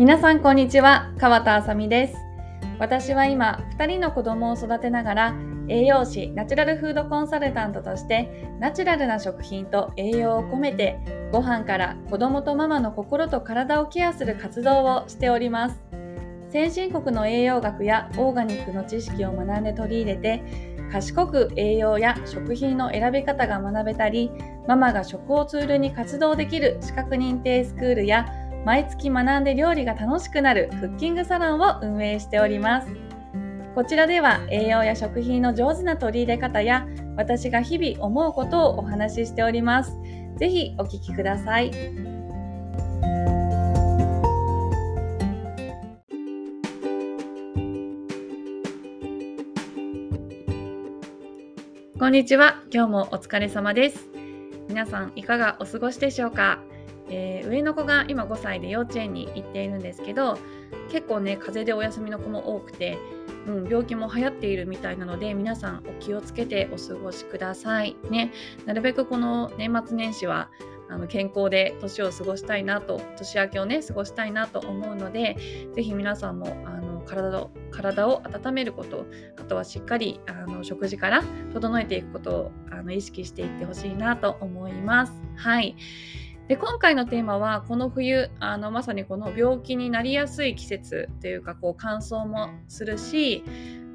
[0.00, 1.12] 皆さんこんにちは。
[1.18, 2.14] 川田あさみです。
[2.78, 5.34] 私は今2人の子供を育てながら
[5.68, 10.98] 栄養士ナチュラルフードコンサルタントとしてナチュラルな食品と栄養を込めて
[11.32, 15.82] ご飯から子供とママの心と体をケアする活動をしております。
[16.48, 20.42] 先進国の栄養学やオーガニックの知識を学んで取り入れて
[20.90, 24.30] 賢く栄養や食品の選び方が学べたり
[24.66, 32.88] ママが食をツールに活動できる資格認定スクールや毎月学んで料理が楽しくなるクッキングサロンを運営しております。
[33.74, 36.86] こちらでは栄養や食品の上手な取り入れ方や
[37.16, 39.96] 私が日々思うことをお話ししております。
[40.38, 41.70] ぜひお聞きください。
[51.98, 52.62] こんにちは。
[52.72, 54.08] 今日もお疲れ様です。
[54.68, 56.60] 皆さんいかがお過ごしでしょうか？
[57.10, 60.38] えー、上の子が今5歳で幼稚園に行っているんですけど
[60.90, 62.98] 結構ね風邪でお休みの子も多くて、
[63.46, 67.96] うん、病気も流行っているみたいなので皆さんお気をつけてお過ごしください。
[68.10, 68.32] ね。
[68.64, 70.50] なるべくこの年末年始は
[70.88, 75.36] あの健康で年を過ごしたいなと年明けをね過ごしたいなと思うので
[75.74, 79.06] 是非皆さんもあの体を体を温めること
[79.38, 85.12] あとはしっかりあの食事から整えていくことをあの意識していってほしいなと思います。
[85.36, 85.76] はい。
[86.50, 93.44] で今回のテーマはこの冬あのまさにこの病気になりやすい季節というかこう乾燥もするし、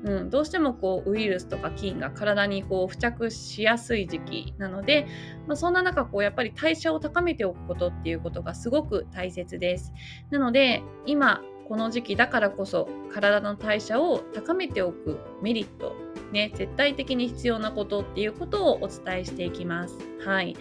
[0.05, 5.05] うん、どうしてもこうウイルスとか菌が体にこう付着しやすい時期なので、
[5.47, 9.91] まあ、そんな中こうやっぱり代謝を高めておくことっていうことがすごく大切です。
[10.29, 15.93] なので今この時期だからこそ体の代謝を高めておくメリット
[16.31, 19.95] ね、絶対的に必要なことっていうことをお伝えしていきます。
[20.25, 20.55] はい。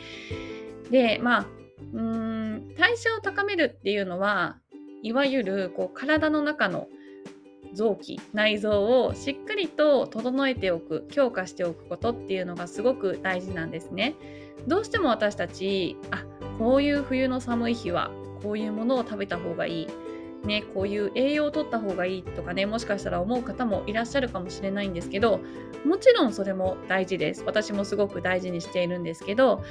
[0.91, 1.47] で、まあ、
[1.95, 4.59] うーん代謝を高めるっていうのは
[5.03, 6.89] いわゆるこう体の中の
[7.73, 14.15] 臓器内臓をしっかりと整えておく強化しておくことっていうのがすごく大事なんですね。
[14.67, 16.25] どうしても私たちあ
[16.59, 18.11] こういう冬の寒い日は
[18.43, 19.89] こういうものを食べた方がいい
[20.45, 25.41] ね、こういう栄養を取った方がいいとかねもしかしたら思う方もいらっしゃるかもしれないんですけど
[25.87, 29.63] もちろんそれも大事です私もすごく大事にしているんですけど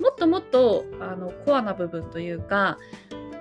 [0.00, 2.78] もっともっとあのコアな部分というか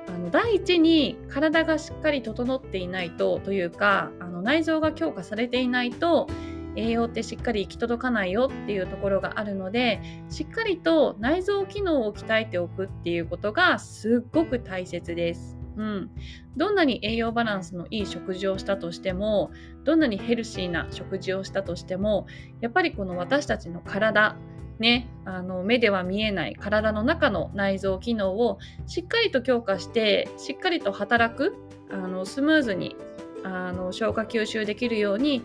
[0.07, 6.27] あの第一に体がしっかり整っていないとというかあの内臓が強化されていないと
[6.75, 15.60] 栄養ってしっかり行き届かないよっていうところがあるのでしっかりと内臓機能を鍛えておくっていうことがすっごく大切です。
[15.77, 16.11] うん、
[16.57, 19.51] どんなに栄養バランスのいい食事をしたとしても
[19.83, 22.27] どんなにヘルシーな食事をしたとしても
[22.59, 24.35] やっぱりこの私たちの体
[24.79, 31.53] ね、あの目では見えない体の中の内臓機能をしっかりと強化してしっかりと働く
[31.91, 32.95] あのスムーズに
[33.43, 35.43] あの消化吸収できるように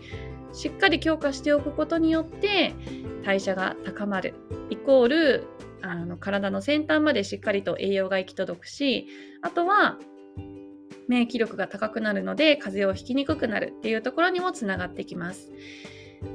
[0.53, 2.73] しっかり強化しておくことによって
[3.23, 4.33] 代謝が高まる
[4.71, 5.47] イコール
[5.83, 9.07] あの体の先端までしっかりと栄養が行き届くし
[9.43, 9.97] あとは
[11.07, 15.51] 免疫力が高くなるので風邪をひきにくくなるっていうところにもつながってきます。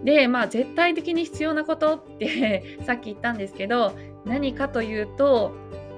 [0.05, 3.93] でまあ絶対的に必要なことって さっき言ったんですけど
[4.25, 5.53] 何かというと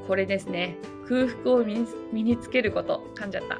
[0.07, 0.77] これですね。
[1.07, 3.03] 空腹を身につけること。
[3.15, 3.59] 噛んじゃった。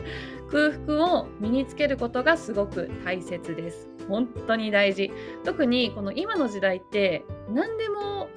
[0.50, 3.88] 空腹を身につけることがすごく大切です。
[4.08, 5.10] 本当に大事。
[5.44, 8.28] 特にこの今の時代って何でも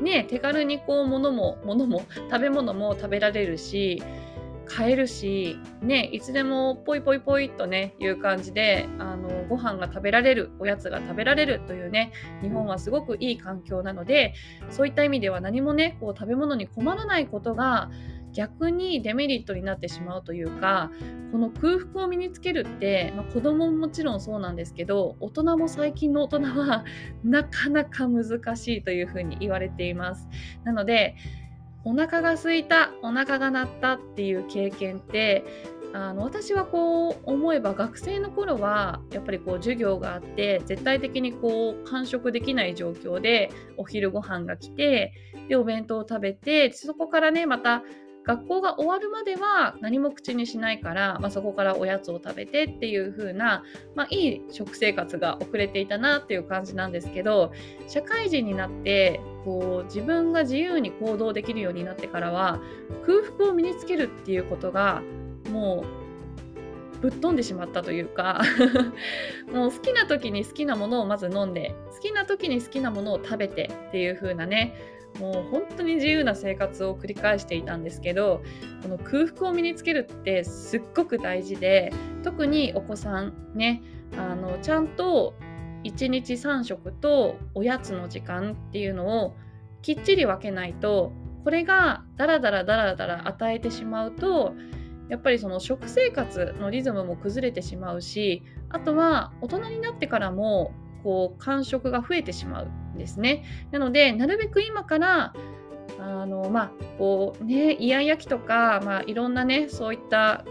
[0.00, 4.02] ね手軽にこう物も物も食べ物も食べられるし
[4.70, 14.34] 買えるし、ね、いつでもポイポイポイとね、いう感じで、あの、ご飯が食べられる、おやつが食べられるというね、日本はすごくいい環境なので、
[14.70, 17.90] そういった意味では何もね、こう食べ物に困らないことが、
[18.32, 20.90] 逆にデメリットになってしまうというか
[21.32, 26.84] この空腹を身につけるって、まあ、子供ももちろんそうなんですけど大人も最近の大人は
[27.24, 28.24] なかなか難
[28.56, 30.28] しいというふうに言われています。
[30.64, 31.16] なので
[31.84, 35.44] お腹が空いたお腹が鳴ったっていう経験って
[35.92, 45.12] あの私はこう思えば学生の頃はやっぱりこう授業があって絶対的にこう完食できない状況でお昼ご飯が来て
[45.48, 47.82] でお弁当を食べてそこからねまた
[48.24, 53.64] 学校が終わるまでは何も口にしないから、まあ、そこからおやつを食べてっていう風な、
[53.94, 57.52] まあ、いい食生活が遅れていたなっていう感じなんですけど
[57.88, 62.60] 社会人になってこう自分が自由に行動できるようになってからは
[63.06, 65.02] 空腹を身につけるっていうことが
[65.50, 66.00] もう
[67.00, 68.42] ぶっ飛んでしまったというか
[69.52, 74.74] もう好きな時に好きなものをまず飲んで好きな時に好きなものを食べてっていう風なね
[75.18, 78.42] もう本当に自由な生活を繰り返していたんですけど
[78.82, 81.92] この空腹を身につけるってすっごく大事で
[82.22, 83.82] 特にお子さんね
[84.16, 85.34] あのちゃんと
[85.84, 89.36] 1日3食とおやつの時間っていうのを
[89.82, 91.12] きっちり分けないと
[91.44, 94.54] これがダラダラダラダラ与えてしまうと
[95.08, 100.72] やっぱりその食生活のリズムも崩れてしまうしあとは大人になってからも
[101.02, 102.70] こう間食が増えてしまう。
[103.00, 103.42] ですね。
[103.72, 105.34] なのでなるべく今から
[105.98, 110.44] あのまあこうねイヤイヤ期とか、まあ、いろんなねそういった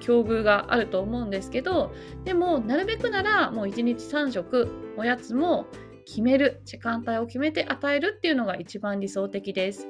[0.00, 1.92] 境遇があると思うんですけど
[2.24, 5.66] でもなるべくならもう1日3食おやつも
[6.06, 9.88] 決める時間帯を決めて与えるっていうのが一番理想的です。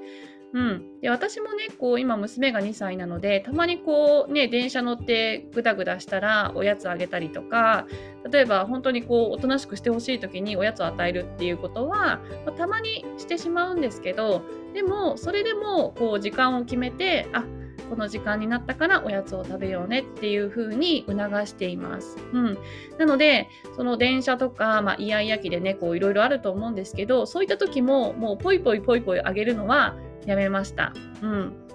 [0.57, 7.87] うん、で私もねこう今娘が2歳なのでたまにこうね電車乗ってグダグダしたらおやつあげたりとか
[8.33, 14.41] 例えば本当にこうおとなしくしてほしい時におやつを与えるっていうことは、まあ、たまにしてしまうんですけど
[14.73, 17.45] でもそれでもこう時間を決めてあ
[17.91, 22.17] この時間になったからおやつを食べようねっていう風に促しています。
[22.33, 22.59] うん、
[22.99, 29.95] なのでその電車とか、まあ、イヤイヤ期でねこういろいろあると思うんですけどそういった時ももうポイポイポイポイあげるのは
[30.27, 30.93] やめました。
[31.23, 31.67] うん。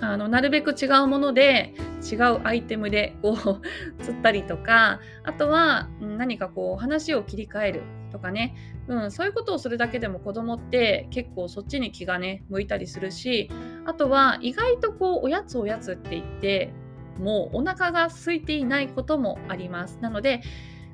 [0.00, 1.74] あのなるべく違うもので
[2.10, 3.62] 違うアイテムでこう
[4.02, 8.54] 釣ったりとかあとは何かこう話を切り替えるとかね、
[8.88, 13.50] うん、そういうことをするだけでも子供って結構そっちに気がね向いたりするし
[13.84, 16.72] あとは意外とこうおやつおやつって言って
[17.18, 20.40] もうお腹が空いていないこともありますなので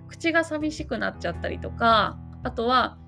[0.09, 2.99] 口が寂しくなっちゃったりとかあとは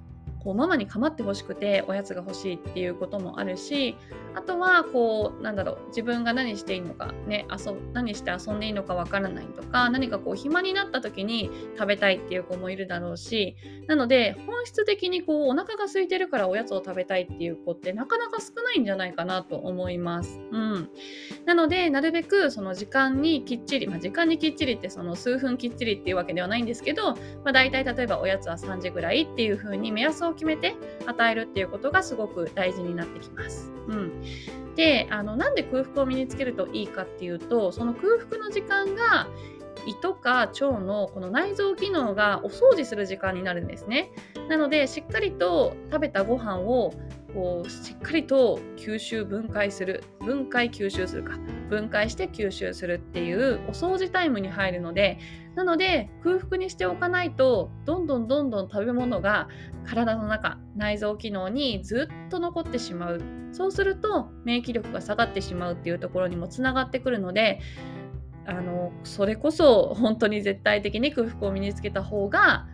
[0.42, 3.96] こうママに構ってほしくておやつが欲しいっていうこともあるし
[4.34, 13.56] あとはこうなんだろう自分が何していいのかね遊何して遊んでいいのかわからないとか何かこう暇になった時に食べたいっていう子もいるだろうし
[13.86, 20.40] なので本質的にこうお腹が空いてるからおやつを食べたいっていう子ってなかなか少ないんじゃないかなと思います。
[20.50, 20.90] うん、
[21.46, 30.76] なのでなるべくその時間にきっちり、まあ、時間にきっちりってその数分きっちりっていうわけではないんですけど、まあ、大体例えばおやつは3時ぐらいっていう風に目安をを決めて
[31.06, 33.72] 与えるっていうことがすごく大事になってきます。
[33.88, 34.22] うん、
[34.74, 39.28] であのなんで空腹を身につけるといいかっていうとその空腹の時間が
[39.86, 44.10] 胃とか腸のこの内臓機能がお掃除する時間になるんですね。
[44.48, 46.92] なのでしっかりと食べたご飯を
[47.34, 51.38] こうしっかりと吸収分解する分解吸収するか
[51.68, 55.18] 分解して吸収するっていうお掃除タイムに入るので
[55.58, 59.48] なので空腹にしておかないとどんどんどんどん食べ物が
[59.84, 63.20] 体の中内臓機能にずっと残ってしまう。
[63.50, 67.58] そうすると免疫力が下がってしまうっていうところにもつながってくるので
[68.46, 72.68] あのそれこそ本当に絶対的に空腹を身につけた方が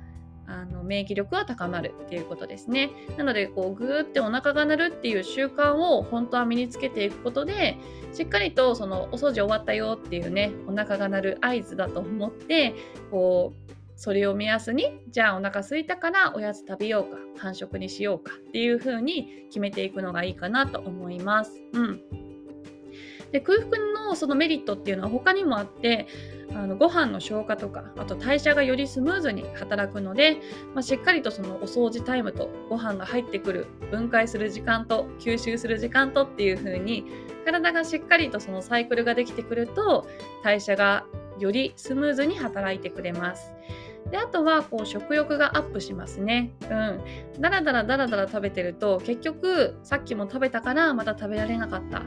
[0.85, 2.91] 免疫力は高まるっていうことですね。
[3.17, 7.77] なのでこうグーってお腹が鳴るっていう習慣を本当は身につけていくことで
[8.13, 12.75] しっかりとそのお掃除終わったよっていうねお腹が鳴る合図だと思って
[13.11, 21.53] こうそれを目安にじゃあお腹空いたからおやつ食べようか完食にしようかっていう風に決めていくのがいいかなと思います。
[21.73, 22.01] うん
[23.33, 26.07] で空腹のそのメリットっていうのは他にもあって
[26.55, 30.41] あのご飯の消化とかあと代謝がよりスムーズに働くので、
[30.75, 37.05] まあ、しっかりとそのお掃除タイムとご飯が入ってくる分解する時間と吸収する時間とっていう風に
[37.45, 40.07] 体がしっかりとそのサイクルができてくると
[40.43, 41.05] 代謝が
[41.39, 43.53] よりスムーズに働いてくれます。
[44.11, 46.53] であとはこう食欲がアップしますね。
[46.63, 47.41] うん。
[47.41, 52.03] だらだらだらだら食べてると結局さっきも食べたからまた食べられなかった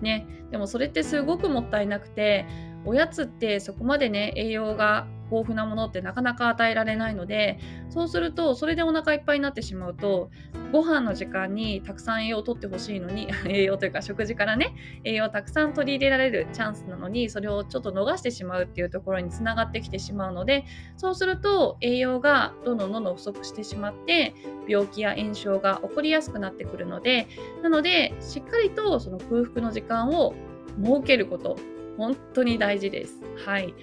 [0.00, 2.46] ね、でもそれってすごくもったいなくて
[2.84, 7.58] おやつってそこまでね栄養が豊富なものってなかなか与えられないので
[7.88, 10.30] そうするとそれでお腹いっぱいになってしまうと
[10.72, 20.64] ご飯の時間にたくさん栄養をとってほしいのに 栄養というか食事からね栄養をたくさん取り入れられるチャンスなのにそれをちょっと逃してしまうっていうところにつながってきてしまうので
[20.96, 24.34] そうすると栄養がどんどんどんどん不足してしまって
[24.68, 27.26] 病気や炎症が起こりやすくなってくるので
[27.62, 30.34] なのでしっかりとその空腹の時間を
[30.82, 31.56] 設けること。
[31.96, 33.16] 本当に大事です。
[33.44, 33.74] はい。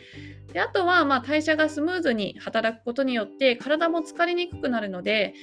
[0.54, 5.34] であとは、まあ、代謝がスムーズに働くことによって体も疲れにくくなるので、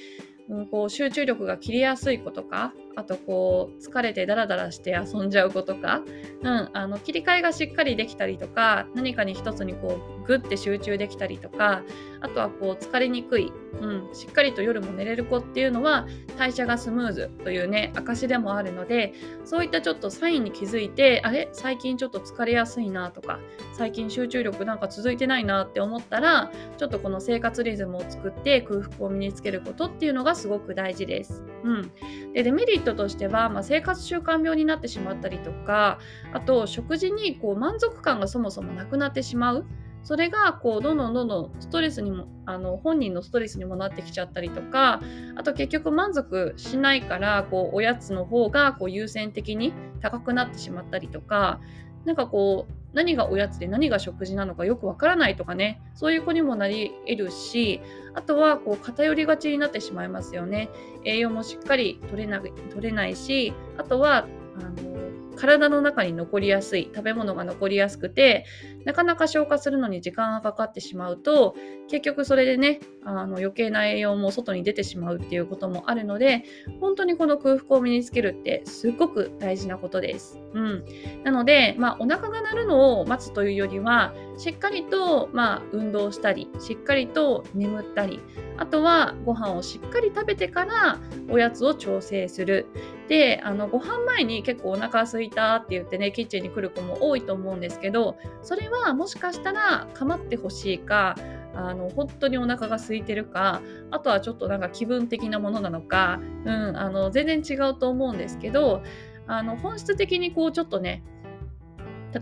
[0.49, 6.01] うん、こう集中力が切れやすいことかあとこう疲れてダラダラして遊んじゃう子とか、
[6.41, 11.83] うん、あの切り替えがしっかりできたりとか何かに一つにこうグッて集中できたりとか
[12.21, 21.49] あとはこう疲れにくい、うん、しっかりと夜も寝れる子っていうのは代謝がスムーズというね証でもあるのでそういったちょっとサインに気づいてあれ？
[21.53, 23.39] 最近ちょっと疲れやすいなとか
[23.73, 31.43] 最近集中力なんか続いてないなって思ったらちょっとこの生活リズムを作って空腹を身につけることっていうのがすごく大事です。
[31.63, 31.91] うん、
[32.33, 35.99] でデメリッ人としては、まあ、生活習慣病になってしまったりとか
[36.31, 39.65] あと食事にこう満足感がそもそもなくなってしまう。
[40.03, 45.01] それがこうどんどんどんどんストレスにもあの本人のストレスにもなってきちゃったりとか
[45.35, 51.59] あと結局満足しないからこうおやつの方がこう優先的に高くなってしまったりとか
[52.05, 57.81] なんかこう何がおやつで何が食事なのかよくわからないとかねそういう子にもなり得るし
[58.13, 60.69] あとはこう偏りがちになってしまいますよね。
[61.03, 64.95] 栄養もしっかり取れな取れないしあとはあの
[65.35, 68.45] 体の中に残りやすい食べ物が残りやすくて
[68.85, 71.55] なかなか消化するのに時間がかかってしまうと
[71.89, 76.43] 結局それでねあの余計な栄養も外に出てしまうっていうこともあるので
[76.81, 80.39] 本当にこの空腹を身につけるってすごく大事なことです。
[80.53, 80.85] うん、
[81.23, 88.21] なので、まあ、お腹が鳴るのを待つというよりはしっかりと、まあ、運動したりしっかりと眠ったり
[88.57, 92.67] あとはご飯をしっかり食べてからおやつを調整する。
[93.07, 101.15] であのご飯前に結構お腹空いたって言ってねキッチンに来る子も多いと思うんですけどそれはもしかしたら構ってほしいか
[101.55, 108.83] あの本当にお腹が空いてるかあとはちょっとなんか気分的なものなのか、うん、あの全然違うと思うんですけど
[109.27, 111.03] あの本質的にこうちょっとね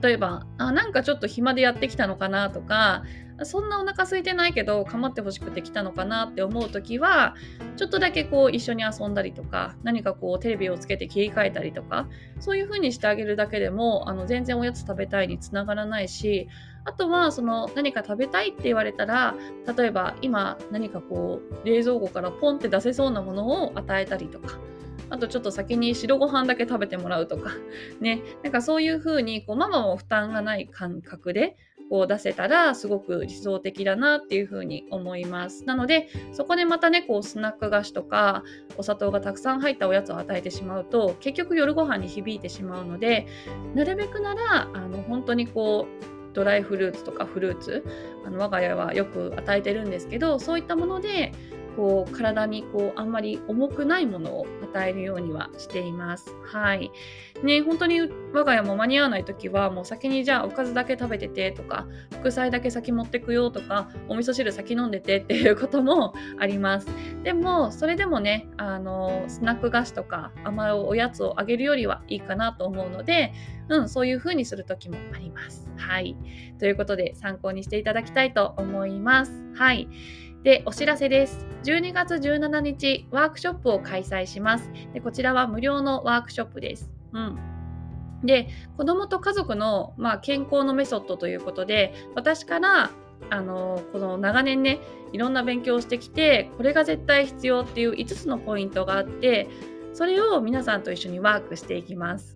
[0.02, 3.04] 例えばあなんかちょっと暇でやってきたのかなとか
[3.46, 7.36] そんなお腹空いてないけど構ってほしくて来たのかなって思う時は
[7.78, 12.08] ちょっとだけこう一緒に遊んだりとか何かこうテレビをつけて切り替えたりとか
[12.40, 16.48] そういう風にしてあげるだけでもあの全然おやつ食べたいにつながらないし
[16.86, 19.36] あとはその何か食べたいって言われたら
[19.78, 24.60] 例えば今何かこう冷蔵庫からポンって出せそうなものを与えたりとか
[25.10, 27.52] あとちょっと先に白ご飯だけ食べてもらうとか
[28.02, 28.22] ね。
[28.42, 31.56] なんかそういう風にこうママも負担がない感覚で
[31.94, 35.64] こう出せたらすごく理想的だなっていうふうに思います。
[35.66, 38.44] なのでそこでまたねこうスナック菓子とか
[38.80, 43.28] お砂糖がたくさん入ったおやつを与えてしまうと結局夜ご飯に響いてしまうので
[43.76, 47.86] なるべくならあの本当にこうドライフルーツとかフルーツ
[48.26, 51.32] あの我が家はよく与えてるんですけどそういったもので
[51.76, 56.36] こう体にこうあんまり重くないものを与えるようにはしています。
[56.44, 56.92] はい。
[57.44, 66.88] ね、本当に我が家も間に合わない時はもう先にじゃあおかずだけ食べててとか副菜だけ先持ってくよとかお味噌汁先飲んでてっていうこともあります。
[67.24, 73.34] でもそれでもねあのスナック菓子とか甘いおやつをあげるよりはいいかなと思うので、
[73.70, 75.70] うん、そういう風にする時もあります。
[75.78, 76.16] はい。
[76.60, 79.32] ということで参考にしていただきたいと思います。
[79.56, 79.88] はい。
[80.44, 81.46] で、お知らせです。
[81.64, 84.70] 12月17日、ワークショップを開催します。
[84.94, 86.92] でこちらは無料のワークショップです。
[87.14, 87.40] うん。
[88.24, 92.92] で、子供と家族の、まあ、健康のメソッドということで、私から
[93.30, 94.80] あのこの長年ね
[95.12, 99.48] いろんな勉強をしてきてこれが絶対必要っていう5つのポイントがあって
[99.94, 102.36] それを皆さんと一緒にワークしていきます。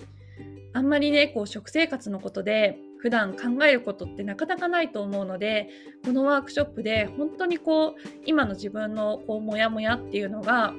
[0.73, 5.69] あんまりねこう食生活のことで普段考えることってなかなかないと思うので
[6.03, 10.73] このワークショップで本当にこう今の自分のこうモヤモヤっていうのが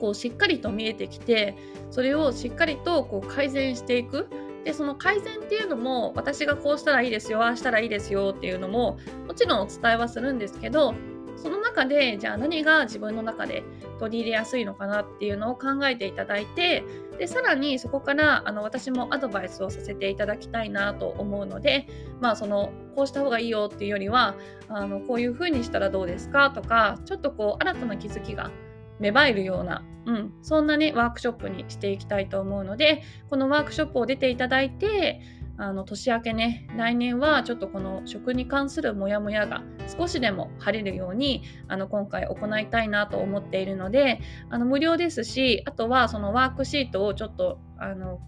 [0.00, 1.56] こうしっかりと見えてきて
[1.90, 4.28] それをしっかりとこう改善していく。
[4.64, 8.96] でその改善っていうのも私がこうしたらいいですよああしたらいいですよっていうのも
[9.26, 10.94] もちろんお伝えはするんですけど
[11.42, 13.64] その中でじゃあ何が自分の中で
[13.98, 16.84] 取り入れやすいのかなっていうのを考えていただいて
[17.18, 21.88] でさらにそこからあの私もアドバイスをさせていただきたいなと思うので
[22.20, 24.36] まあそのこうした方がいいよっていうよりは
[24.68, 28.52] あのこういう風にしたらどうですかとかちょっとこう新たな気づきが
[29.00, 35.20] 芽生えるような、うん、そんなねワークショップにしていきたいと思うのでこのワークショップを出ていただいて
[35.58, 39.62] あの年明けね来年はちょっとこの食に関するモヤモヤが
[39.98, 48.20] 少しでも晴れるようにあの今回行いたいなと思っているのであの無料ですしあとはそのワークシートをちょっとあの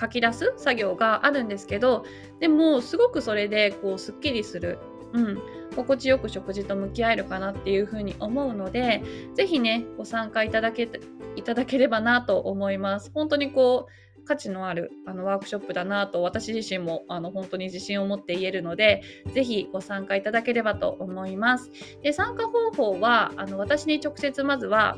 [0.00, 2.04] 書き出す作業があるんですけど
[2.40, 4.78] でもすごくそれでこうすっきりする、
[5.12, 5.38] うん、
[5.76, 9.02] 心地よく食事と向き合えるかなっていうふうに思うので
[9.34, 10.88] 是非ねご参加いただけ
[11.36, 13.10] いただければなと思います。
[13.14, 13.92] 本当にこう
[14.30, 19.02] 価値のあるあのワークショップだなと私自身もあの本当に自信を持って言えるので
[19.34, 21.72] ぜひご参加いただければと思います。
[22.02, 24.96] で参加方法はあの私に直接まずは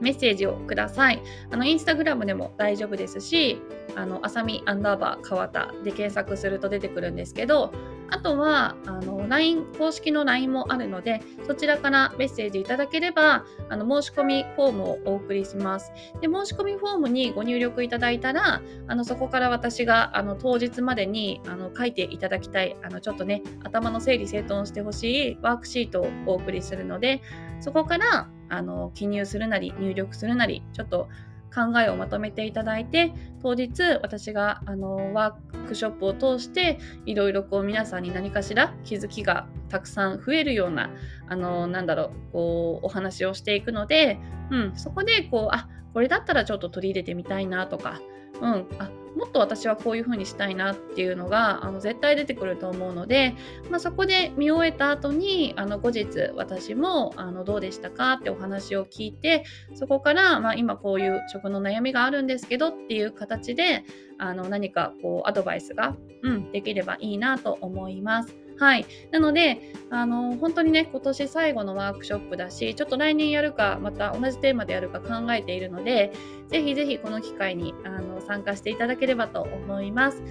[0.00, 1.22] メッセージをください。
[1.50, 3.60] あのインスタグラムでも大丈夫ですし、
[3.96, 7.72] あの、あさみアンダーバー川田で検索すると出てくるんですけど、
[8.10, 15.92] あとは、あの、LINE、公式の LINE もあるので、そちらからメッセージいただければ、あの、申し込みフォームをお送りします。
[16.20, 27.22] で、申し込みフォームにご入力いただいたら、あの、そこから私が、あの、当日までに、あの、書いていただきたい、あの、ちょっとね、頭の整理整頓してほしいワークシートをお送りするので、
[27.60, 31.08] そこから、あの記入するなり入力するなりちょっと
[31.54, 40.90] 考えをまとめていただいて当日私があのワークショップを通していろいろこう皆さんに何かしら気づきがたくさん増えるような
[41.28, 44.18] あのなんだろうこうお話をしていくので、
[44.50, 48.00] うん、そこでこうあこれだったらちょっと取り入れてみたいなとか、
[48.44, 53.34] うん、あもっと私はこういう風にしたいなっていうのがあの絶対出てくると思うので、
[53.70, 63.84] まあ、そこで見終えた後にあの後日私もあのどうでしたかってお話を聞いてそこから、まあ、今こういう食の悩みがあるんですけどっていう形で
[64.18, 68.43] あの何かこうアドバイスが、うん、できればいいなと思います。
[68.58, 68.86] はい。
[69.10, 76.12] なので、あの、本当にね、今年最後のワークショップだし、ちょっと来年やるか、また同じテーマでやるか考えているので、
[76.48, 80.22] ぜひぜひこの機会にあの参加していただければと思います。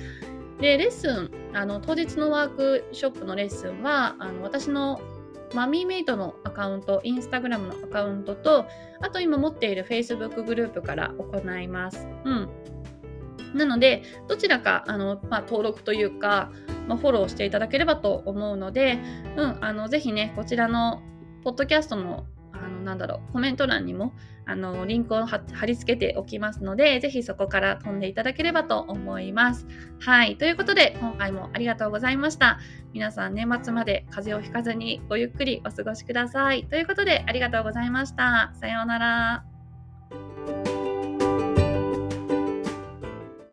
[0.59, 5.01] で、レッスン、あの、当日のワークショップのレッスンは、あの私の
[5.53, 8.65] マミーメイトのアカウント、インスタグラムのアカウントと、
[9.01, 12.07] あと今持っている Facebook グループから行います。
[12.25, 12.49] うん。
[13.53, 16.51] なので、どちらかあの、まあ、登録というか、
[16.87, 18.99] まあ、フォローしていただければと思うので、
[19.35, 21.01] うん、あのぜひね、こちらの
[21.43, 24.13] ポッドキャストのあのなんだろうコメント欄にも
[24.45, 29.67] あのリンクを貼り付けておきますので、ぜひそこから飛んでいただければと思います。
[29.99, 30.37] はい。
[30.37, 32.59] ということで、今回もありがとうございました。
[32.93, 36.65] 皆さん、年末まで風邪をひかずにごゆっくりお過ごしください。
[36.65, 38.51] ということで、ありがとうございました。
[38.55, 39.52] さようなら。